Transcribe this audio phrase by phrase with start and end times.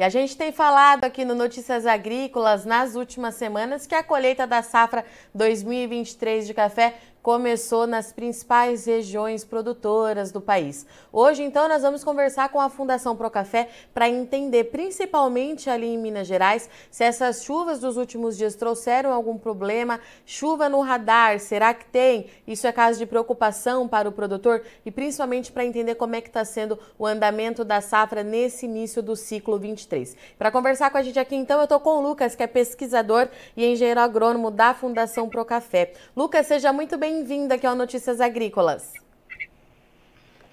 [0.00, 4.46] E a gente tem falado aqui no Notícias Agrícolas nas últimas semanas que a colheita
[4.46, 10.86] da safra 2023 de café começou nas principais regiões produtoras do país.
[11.12, 16.26] Hoje, então, nós vamos conversar com a Fundação Procafé para entender, principalmente ali em Minas
[16.26, 20.00] Gerais, se essas chuvas dos últimos dias trouxeram algum problema.
[20.24, 22.26] Chuva no radar, será que tem?
[22.46, 26.28] Isso é caso de preocupação para o produtor e principalmente para entender como é que
[26.28, 30.16] está sendo o andamento da safra nesse início do ciclo 23.
[30.38, 33.28] Para conversar com a gente aqui, então, eu estou com o Lucas, que é pesquisador
[33.56, 35.92] e engenheiro agrônomo da Fundação Procafé.
[36.16, 38.94] Lucas, seja muito bem bem-vinda aqui ao Notícias Agrícolas.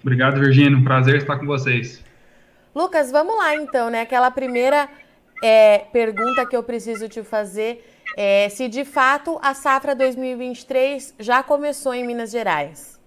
[0.02, 0.75] Obrigado, Virginia.
[0.75, 2.03] Um prazer estar com vocês.
[2.73, 4.02] Lucas, vamos lá então, né?
[4.02, 4.89] Aquela primeira
[5.43, 7.85] é, pergunta que eu preciso te fazer
[8.17, 12.99] é se de fato a safra 2023 já começou em Minas Gerais.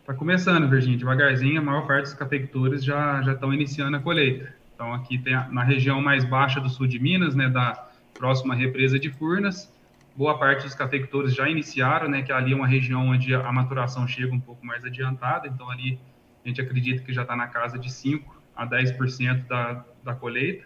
[0.00, 0.96] Está começando, Virginia.
[0.96, 4.50] Devagarzinho, a maior parte dos cafeicultores já, já estão iniciando a colheita.
[4.74, 8.54] Então, aqui tem a, na região mais baixa do sul de Minas, né, da próxima
[8.54, 9.70] represa de Furnas,
[10.16, 14.08] boa parte dos cafeicultores já iniciaram, né, que ali é uma região onde a maturação
[14.08, 15.98] chega um pouco mais adiantada, então ali
[16.44, 20.64] a gente acredita que já está na casa de 5 a 10% da, da colheita.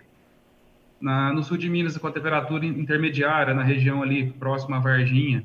[1.01, 5.45] Na, no sul de Minas, com a temperatura intermediária, na região ali próxima à Varginha,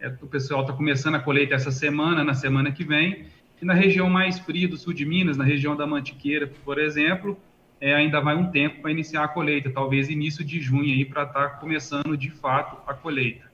[0.00, 3.26] é, o pessoal está começando a colheita essa semana, na semana que vem,
[3.60, 7.38] e na região mais fria do sul de Minas, na região da Mantiqueira, por exemplo,
[7.82, 11.24] é, ainda vai um tempo para iniciar a colheita, talvez início de junho aí para
[11.24, 13.50] estar tá começando de fato a colheita.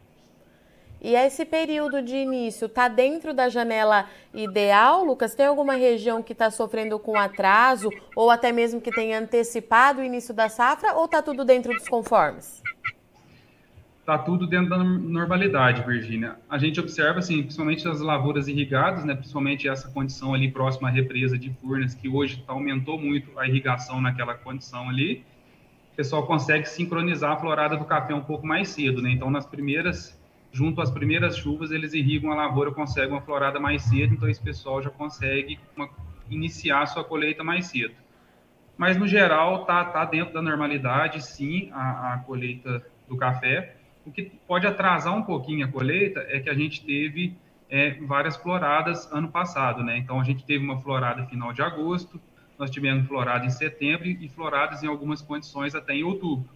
[1.01, 5.35] E esse período de início está dentro da janela ideal, Lucas?
[5.35, 10.05] Tem alguma região que está sofrendo com atraso ou até mesmo que tenha antecipado o
[10.05, 12.63] início da safra ou está tudo dentro dos conformes?
[14.09, 16.37] Está tudo dentro da normalidade, Virgínia.
[16.49, 20.91] A gente observa, assim, principalmente as lavouras irrigadas, né, principalmente essa condição ali próxima à
[20.91, 25.23] represa de Furnas, que hoje tá, aumentou muito a irrigação naquela condição ali,
[25.93, 29.11] o pessoal consegue sincronizar a florada do café um pouco mais cedo, né?
[29.11, 30.19] Então, nas primeiras,
[30.51, 34.41] junto às primeiras chuvas, eles irrigam a lavoura, conseguem uma florada mais cedo, então esse
[34.41, 35.91] pessoal já consegue uma,
[36.31, 37.93] iniciar a sua colheita mais cedo.
[38.75, 43.78] Mas, no geral, tá, tá dentro da normalidade, sim, a, a colheita do café.
[44.09, 47.37] O que pode atrasar um pouquinho a colheita é que a gente teve
[47.69, 49.99] é, várias floradas ano passado, né?
[49.99, 52.19] Então a gente teve uma florada final de agosto,
[52.59, 56.49] nós tivemos florada em setembro e floradas em algumas condições até em outubro.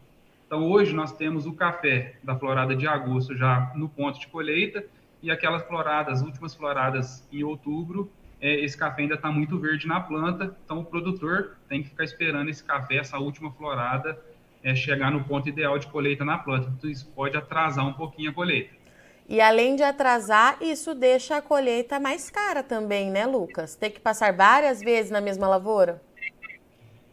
[0.46, 4.82] Então hoje nós temos o café da florada de agosto já no ponto de colheita
[5.22, 8.10] e aquelas floradas, últimas floradas em outubro,
[8.41, 12.04] é, esse café ainda está muito verde na planta, então o produtor tem que ficar
[12.04, 14.18] esperando esse café, essa última florada,
[14.62, 16.72] é, chegar no ponto ideal de colheita na planta.
[16.76, 18.74] Então, isso pode atrasar um pouquinho a colheita.
[19.28, 23.74] E além de atrasar, isso deixa a colheita mais cara também, né, Lucas?
[23.74, 26.02] Tem que passar várias vezes na mesma lavoura?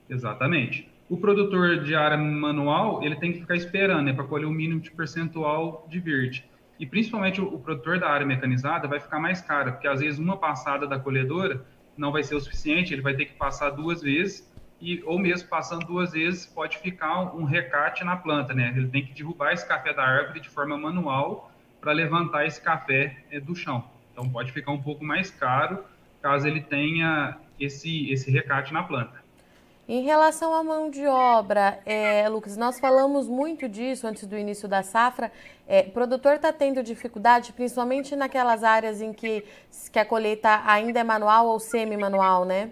[0.09, 0.89] Exatamente.
[1.09, 4.79] O produtor de área manual, ele tem que ficar esperando, né, para colher o mínimo
[4.79, 6.45] de percentual de verde.
[6.79, 10.19] E principalmente o, o produtor da área mecanizada vai ficar mais caro, porque às vezes
[10.19, 11.65] uma passada da colhedora
[11.97, 14.48] não vai ser o suficiente, ele vai ter que passar duas vezes
[14.81, 18.73] e ou mesmo passando duas vezes pode ficar um recate na planta, né?
[18.75, 21.51] Ele tem que derrubar esse café da árvore de forma manual
[21.81, 23.83] para levantar esse café é, do chão.
[24.11, 25.83] Então pode ficar um pouco mais caro
[26.21, 29.19] caso ele tenha esse esse recate na planta.
[29.87, 34.67] Em relação à mão de obra, é, Lucas, nós falamos muito disso antes do início
[34.67, 35.31] da safra.
[35.67, 39.43] É, o produtor está tendo dificuldade, principalmente naquelas áreas em que,
[39.91, 42.69] que a colheita ainda é manual ou semi-manual, né?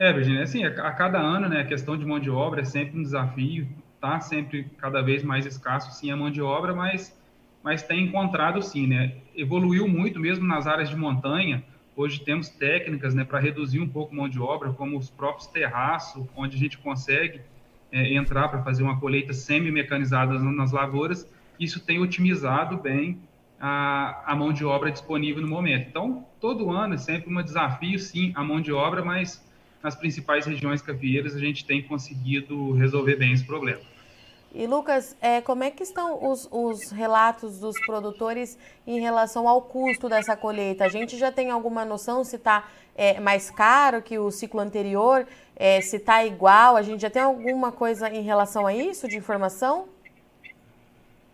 [0.00, 2.98] É, Virginia, assim, a, cada ano, né, a questão de mão de obra é sempre
[2.98, 3.68] um desafio,
[4.00, 7.14] tá sempre cada vez mais escasso, sim, a mão de obra, mas,
[7.62, 11.62] mas tem encontrado, sim, né, evoluiu muito mesmo nas áreas de montanha,
[11.94, 15.48] hoje temos técnicas, né, para reduzir um pouco a mão de obra, como os próprios
[15.48, 17.42] terraços, onde a gente consegue
[17.92, 23.18] é, entrar para fazer uma colheita semi-mecanizada nas lavouras, isso tem otimizado bem
[23.60, 25.88] a, a mão de obra disponível no momento.
[25.90, 29.49] Então, todo ano é sempre um desafio, sim, a mão de obra, mas
[29.82, 33.80] nas principais regiões cavieiras, a gente tem conseguido resolver bem esse problema.
[34.52, 39.62] E Lucas, é, como é que estão os, os, relatos dos produtores em relação ao
[39.62, 40.84] custo dessa colheita?
[40.84, 45.24] A gente já tem alguma noção se está é, mais caro que o ciclo anterior,
[45.54, 46.76] é, se está igual?
[46.76, 49.88] A gente já tem alguma coisa em relação a isso de informação?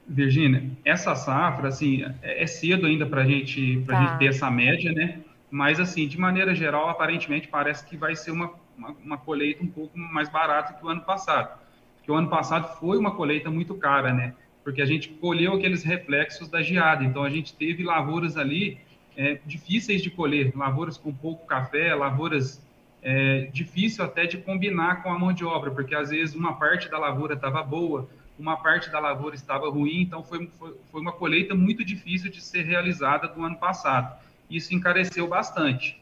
[0.06, 4.00] Virgínia, essa safra, assim, é, é cedo ainda para gente, a tá.
[4.00, 5.18] gente ter essa média, né?
[5.50, 9.68] Mas, assim, de maneira geral, aparentemente parece que vai ser uma, uma, uma colheita um
[9.68, 11.58] pouco mais barata que o ano passado.
[11.96, 14.34] Porque o ano passado foi uma colheita muito cara, né?
[14.64, 17.04] Porque a gente colheu aqueles reflexos da geada.
[17.04, 18.78] Então, a gente teve lavouras ali
[19.16, 22.64] é, difíceis de colher, lavouras com pouco café, lavouras
[23.02, 26.90] é, difícil até de combinar com a mão de obra, porque às vezes uma parte
[26.90, 28.08] da lavoura estava boa,
[28.38, 32.42] uma parte da lavoura estava ruim, então foi, foi, foi, uma colheita muito difícil de
[32.42, 34.20] ser realizada do ano passado.
[34.48, 36.00] Isso encareceu bastante.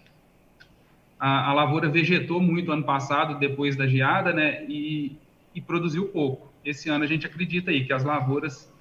[1.19, 5.17] A, a lavoura vegetou muito ano passado, depois da geada, né, e,
[5.55, 6.53] e produziu pouco.
[6.65, 8.73] Esse ano a gente acredita aí que as lavouras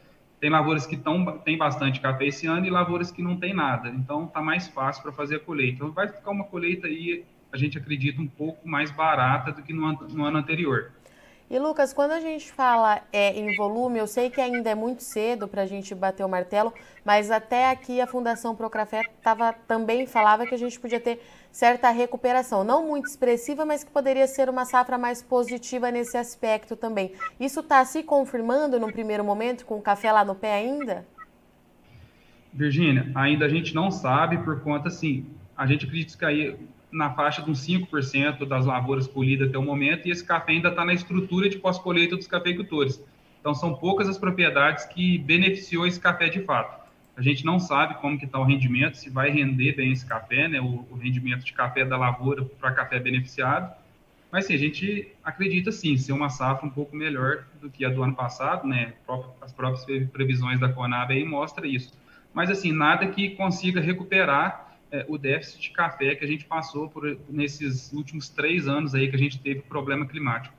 [0.43, 3.87] tem lavouras que tão, tem bastante café esse ano e lavouras que não tem nada.
[3.87, 5.75] Então está mais fácil para fazer a colheita.
[5.75, 9.71] Então vai ficar uma colheita aí, a gente acredita, um pouco mais barata do que
[9.71, 10.91] no, no ano anterior.
[11.53, 15.03] E Lucas, quando a gente fala é, em volume, eu sei que ainda é muito
[15.03, 16.73] cedo para a gente bater o martelo,
[17.05, 21.21] mas até aqui a Fundação Procafé tava, também falava que a gente podia ter
[21.51, 26.75] certa recuperação, não muito expressiva, mas que poderia ser uma safra mais positiva nesse aspecto
[26.75, 27.13] também.
[27.39, 31.05] Isso está se confirmando no primeiro momento, com o café lá no pé ainda?
[32.51, 35.23] Virgínia, ainda a gente não sabe por conta, assim,
[35.55, 36.57] a gente acredita que aí
[36.93, 40.69] na faixa de uns 5% das lavouras colhidas até o momento, e esse café ainda
[40.69, 43.03] está na estrutura de pós-colheita dos cafeicultores.
[43.39, 46.81] Então, são poucas as propriedades que beneficiou esse café de fato.
[47.17, 50.47] A gente não sabe como que está o rendimento, se vai render bem esse café,
[50.47, 53.73] né, o, o rendimento de café da lavoura para café beneficiado.
[54.31, 57.89] Mas sim, a gente acredita sim ser uma safra um pouco melhor do que a
[57.89, 58.93] do ano passado, né?
[59.39, 61.93] As próprias previsões da Conab aí mostra isso.
[62.33, 64.62] Mas assim, nada que consiga recuperar
[64.93, 69.09] é, o déficit de café que a gente passou por nesses últimos três anos aí
[69.09, 70.55] que a gente teve problema climático.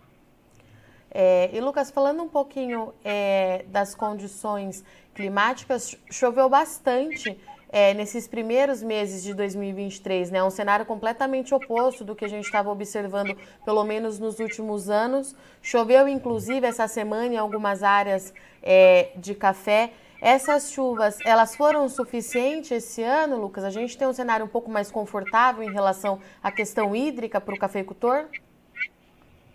[1.09, 4.85] É, e Lucas, falando um pouquinho é, das condições
[5.15, 7.39] climáticas, choveu bastante
[7.71, 10.43] é, nesses primeiros meses de 2023, né?
[10.43, 15.37] Um cenário completamente oposto do que a gente estava observando, pelo menos nos últimos anos.
[15.63, 19.93] Choveu, inclusive, essa semana em algumas áreas é, de café.
[20.25, 23.63] Essas chuvas, elas foram suficientes esse ano, Lucas?
[23.63, 27.55] A gente tem um cenário um pouco mais confortável em relação à questão hídrica para
[27.55, 28.25] o cafeicultor?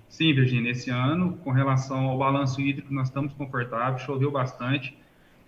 [0.08, 4.96] Sim, Virginia, esse ano, com relação ao balanço hídrico, nós estamos confortáveis, choveu bastante.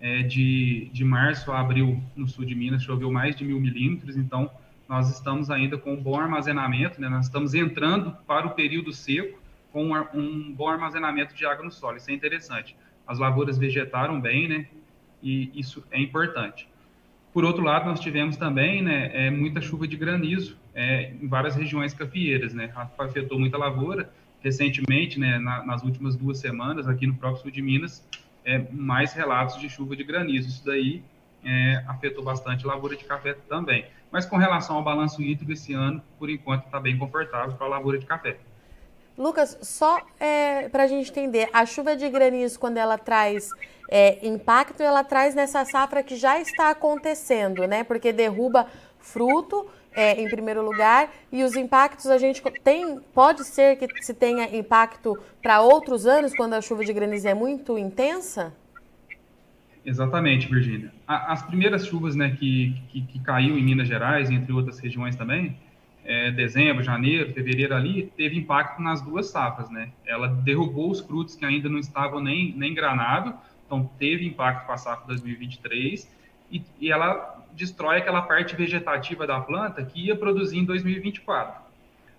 [0.00, 4.16] É, de, de março a abril, no sul de Minas, choveu mais de mil milímetros,
[4.16, 4.50] então
[4.88, 7.08] nós estamos ainda com um bom armazenamento, né?
[7.08, 9.38] nós estamos entrando para o período seco
[9.72, 12.76] com um, um bom armazenamento de água no solo, isso é interessante.
[13.06, 14.66] As lavouras vegetaram bem, né?
[15.22, 16.68] E isso é importante.
[17.32, 21.54] Por outro lado, nós tivemos também né, é, muita chuva de granizo é, em várias
[21.56, 24.12] regiões cafieiras, né, afetou muita lavoura.
[24.40, 28.04] Recentemente, né, na, nas últimas duas semanas, aqui no próprio sul de Minas,
[28.44, 30.48] é, mais relatos de chuva de granizo.
[30.48, 31.02] Isso daí
[31.44, 33.86] é, afetou bastante a lavoura de café também.
[34.10, 37.70] Mas com relação ao balanço hídrico, esse ano, por enquanto, está bem confortável para a
[37.70, 38.38] lavoura de café.
[39.16, 43.50] Lucas, só é, para a gente entender, a chuva de granizo, quando ela traz
[43.90, 47.84] é, impacto, ela traz nessa safra que já está acontecendo, né?
[47.84, 48.66] Porque derruba
[48.98, 54.14] fruto, é, em primeiro lugar, e os impactos a gente tem, pode ser que se
[54.14, 58.54] tenha impacto para outros anos, quando a chuva de granizo é muito intensa?
[59.84, 60.92] Exatamente, Virgínia.
[61.06, 65.58] As primeiras chuvas né, que, que, que caiu em Minas Gerais, entre outras regiões também,
[66.04, 69.90] é, dezembro, janeiro, fevereiro ali, teve impacto nas duas safras, né?
[70.04, 73.34] Ela derrubou os frutos que ainda não estavam nem, nem granados,
[73.66, 76.10] então teve impacto para a safra 2023,
[76.50, 81.62] e, e ela destrói aquela parte vegetativa da planta que ia produzir em 2024.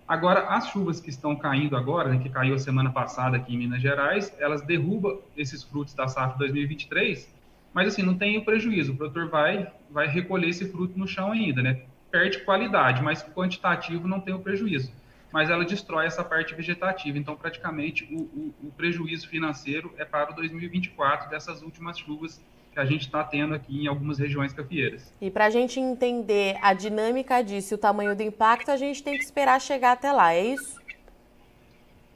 [0.07, 3.57] Agora, as chuvas que estão caindo agora, né, que caiu a semana passada aqui em
[3.57, 7.33] Minas Gerais, elas derrubam esses frutos da safra 2023,
[7.73, 11.31] mas assim, não tem o prejuízo, o produtor vai, vai recolher esse fruto no chão
[11.31, 11.81] ainda, né?
[12.13, 14.93] Perde qualidade, mas quantitativo não tem o prejuízo.
[15.31, 17.17] Mas ela destrói essa parte vegetativa.
[17.17, 22.39] Então, praticamente, o, o, o prejuízo financeiro é para o 2024 dessas últimas chuvas
[22.71, 25.11] que a gente está tendo aqui em algumas regiões cafieiras.
[25.19, 29.01] E para a gente entender a dinâmica disso e o tamanho do impacto, a gente
[29.01, 30.79] tem que esperar chegar até lá, é isso?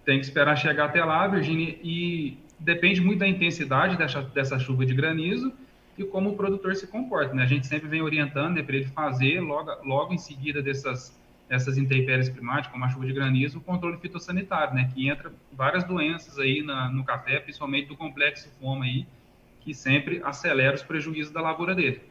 [0.06, 4.86] Tem que esperar chegar até lá, Virginia, e depende muito da intensidade dessa, dessa chuva
[4.86, 5.52] de granizo
[5.98, 7.34] e como o produtor se comporta.
[7.34, 7.44] Né?
[7.44, 11.18] A gente sempre vem orientando né, para ele fazer, logo, logo em seguida dessas,
[11.50, 14.90] dessas intempéries climáticas, como a chuva de granizo, o controle fitossanitário, né?
[14.94, 19.06] que entra várias doenças aí na, no café, principalmente do complexo FOMA, aí,
[19.62, 22.02] que sempre acelera os prejuízos da lavoura dele.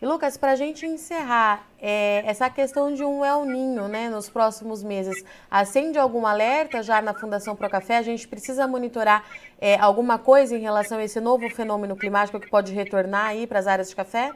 [0.00, 4.28] E Lucas, para a gente encerrar, é, essa questão de um El Ninho né, nos
[4.28, 7.96] próximos meses, acende algum alerta já na Fundação Procafé?
[7.96, 9.24] A gente precisa monitorar
[9.58, 13.58] é, alguma coisa em relação a esse novo fenômeno climático que pode retornar aí para
[13.58, 14.32] as áreas de café?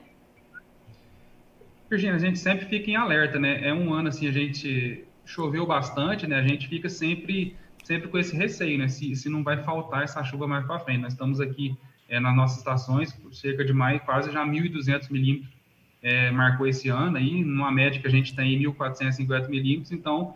[1.91, 3.61] Virginia, a gente sempre fica em alerta, né?
[3.63, 6.37] É um ano assim, a gente choveu bastante, né?
[6.37, 8.89] A gente fica sempre, sempre com esse receio, né?
[8.89, 11.03] Se, se não vai faltar essa chuva mais para frente.
[11.03, 11.77] Nós estamos aqui
[12.11, 15.61] é, nas nossas estações, cerca de mais, quase já 1.200 milímetros
[16.03, 20.35] é, marcou esse ano, aí, numa média que a gente tem 1.450 milímetros, então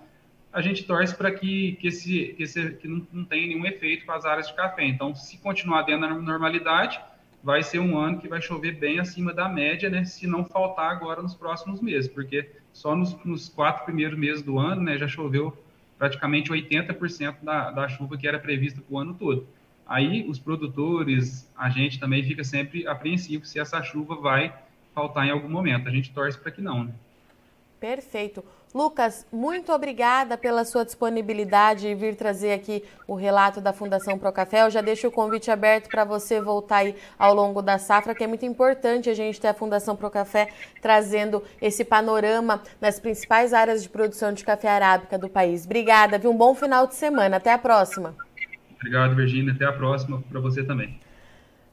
[0.52, 4.06] a gente torce para que, que, esse, que, esse, que não, não tenha nenhum efeito
[4.06, 4.84] para as áreas de café.
[4.84, 7.00] Então, se continuar dentro da normalidade,
[7.42, 10.04] vai ser um ano que vai chover bem acima da média, né?
[10.04, 14.58] Se não faltar agora nos próximos meses, porque só nos, nos quatro primeiros meses do
[14.58, 15.56] ano, né, já choveu
[15.98, 19.46] praticamente 80% da, da chuva que era prevista para o ano todo.
[19.86, 24.52] Aí os produtores, a gente também fica sempre apreensivo se essa chuva vai
[24.94, 25.88] faltar em algum momento.
[25.88, 26.92] A gente torce para que não, né?
[27.78, 28.42] Perfeito.
[28.74, 34.62] Lucas, muito obrigada pela sua disponibilidade e vir trazer aqui o relato da Fundação Procafé.
[34.62, 38.24] Eu já deixo o convite aberto para você voltar aí ao longo da safra, que
[38.24, 40.48] é muito importante a gente ter a Fundação Procafé
[40.82, 45.64] trazendo esse panorama nas principais áreas de produção de café arábica do país.
[45.64, 46.32] Obrigada, viu?
[46.32, 47.36] Um bom final de semana.
[47.36, 48.23] Até a próxima.
[48.84, 49.50] Obrigado, Virginia.
[49.50, 51.00] Até a próxima para você também.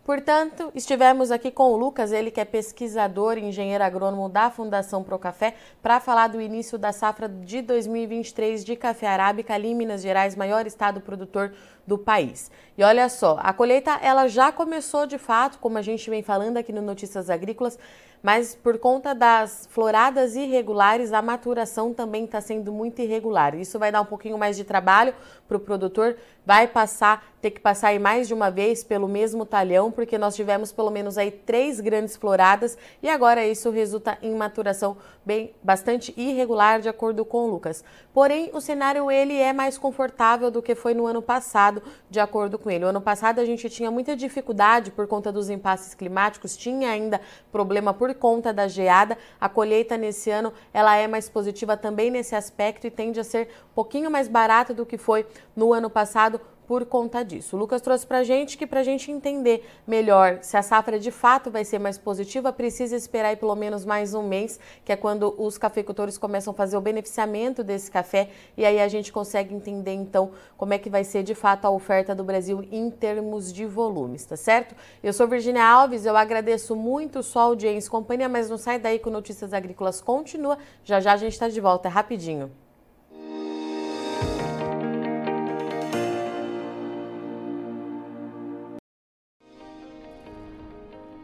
[0.05, 5.03] Portanto, estivemos aqui com o Lucas, ele que é pesquisador e engenheiro agrônomo da Fundação
[5.03, 10.01] Procafé, para falar do início da safra de 2023 de café arábica ali em Minas
[10.01, 11.53] Gerais, maior estado produtor
[11.85, 12.51] do país.
[12.77, 16.57] E olha só, a colheita ela já começou de fato, como a gente vem falando
[16.57, 17.77] aqui no Notícias Agrícolas,
[18.23, 23.55] mas por conta das floradas irregulares, a maturação também está sendo muito irregular.
[23.55, 25.13] Isso vai dar um pouquinho mais de trabalho
[25.47, 29.45] para o produtor, vai passar, ter que passar aí mais de uma vez pelo mesmo
[29.45, 34.35] talhão, porque nós tivemos pelo menos aí três grandes floradas e agora isso resulta em
[34.35, 37.83] maturação bem bastante irregular, de acordo com o Lucas.
[38.13, 41.70] Porém, o cenário ele é mais confortável do que foi no ano passado,
[42.09, 42.85] de acordo com ele.
[42.85, 47.19] O ano passado a gente tinha muita dificuldade por conta dos impasses climáticos, tinha ainda
[47.51, 49.17] problema por por conta da geada.
[49.39, 53.47] A colheita nesse ano ela é mais positiva também nesse aspecto e tende a ser
[53.71, 55.25] um pouquinho mais barata do que foi
[55.55, 56.39] no ano passado
[56.71, 57.57] por conta disso.
[57.57, 61.11] O Lucas trouxe para gente que para a gente entender melhor se a safra de
[61.11, 65.35] fato vai ser mais positiva, precisa esperar pelo menos mais um mês, que é quando
[65.37, 69.91] os cafeicultores começam a fazer o beneficiamento desse café e aí a gente consegue entender
[69.91, 73.65] então como é que vai ser de fato a oferta do Brasil em termos de
[73.65, 74.73] volumes, tá certo?
[75.03, 78.97] Eu sou Virginia Alves, eu agradeço muito sua audiência e companhia, mas não sai daí
[78.97, 80.57] com Notícias Agrícolas continua.
[80.85, 82.49] Já já a gente está de volta, é rapidinho.